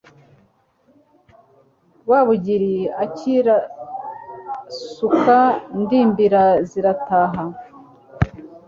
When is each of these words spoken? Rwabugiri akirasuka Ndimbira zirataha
Rwabugiri 2.03 2.75
akirasuka 3.03 5.37
Ndimbira 5.81 6.43
zirataha 6.69 7.43